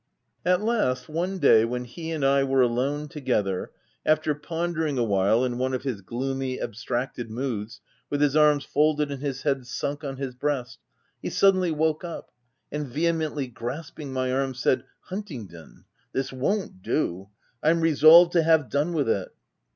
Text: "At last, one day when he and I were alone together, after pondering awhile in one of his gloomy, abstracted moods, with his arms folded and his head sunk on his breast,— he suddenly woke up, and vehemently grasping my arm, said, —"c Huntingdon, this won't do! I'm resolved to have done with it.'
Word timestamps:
"At 0.43 0.63
last, 0.63 1.07
one 1.09 1.37
day 1.37 1.63
when 1.63 1.85
he 1.85 2.09
and 2.09 2.25
I 2.25 2.43
were 2.43 2.63
alone 2.63 3.07
together, 3.07 3.69
after 4.03 4.33
pondering 4.33 4.97
awhile 4.97 5.45
in 5.45 5.59
one 5.59 5.75
of 5.75 5.83
his 5.83 6.01
gloomy, 6.01 6.59
abstracted 6.59 7.29
moods, 7.29 7.81
with 8.09 8.19
his 8.19 8.35
arms 8.35 8.65
folded 8.65 9.11
and 9.11 9.21
his 9.21 9.43
head 9.43 9.67
sunk 9.67 10.03
on 10.03 10.17
his 10.17 10.33
breast,— 10.33 10.79
he 11.21 11.29
suddenly 11.29 11.69
woke 11.69 12.03
up, 12.03 12.31
and 12.71 12.87
vehemently 12.87 13.45
grasping 13.45 14.11
my 14.11 14.31
arm, 14.31 14.55
said, 14.55 14.79
—"c 14.79 14.85
Huntingdon, 15.01 15.85
this 16.13 16.33
won't 16.33 16.81
do! 16.81 17.29
I'm 17.61 17.81
resolved 17.81 18.31
to 18.31 18.41
have 18.41 18.71
done 18.71 18.93
with 18.93 19.07
it.' 19.07 19.29